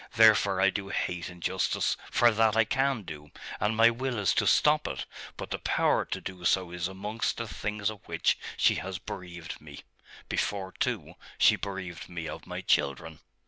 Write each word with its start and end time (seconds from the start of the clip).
Therefore 0.15 0.59
I 0.59 0.71
do 0.71 0.89
hate 0.89 1.29
injustice; 1.29 1.95
for 2.09 2.31
that 2.31 2.57
I 2.57 2.63
can 2.65 3.03
do: 3.03 3.29
and 3.59 3.75
my 3.77 3.91
will 3.91 4.17
is 4.17 4.33
to 4.33 4.47
stop 4.47 4.87
it; 4.87 5.05
but 5.37 5.51
the 5.51 5.59
power 5.59 6.05
to 6.05 6.19
do 6.19 6.43
so 6.43 6.71
is 6.71 6.87
among 6.87 7.21
the 7.35 7.47
things 7.47 7.91
of 7.91 8.07
which 8.07 8.35
she 8.57 8.77
has 8.81 8.97
bereaved 8.97 9.61
me 9.61 9.81
before, 10.27 10.71
too, 10.71 11.13
she 11.37 11.55
bereaved 11.55 12.09
me 12.09 12.27
of 12.27 12.47
my 12.47 12.61
children.... 12.61 13.19